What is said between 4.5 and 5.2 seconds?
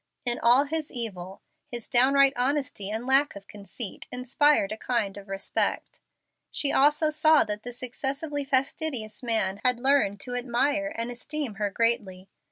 a kind